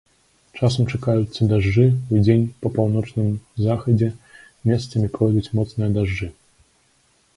Часам 0.59 0.85
чакаюцца 0.97 1.49
дажджы, 1.51 1.83
удзень 2.19 2.41
па 2.63 2.71
паўночным 2.77 3.29
захадзе 3.65 4.09
месцамі 4.71 5.07
пройдуць 5.19 5.49
моцныя 5.61 5.89
дажджы. 5.99 6.27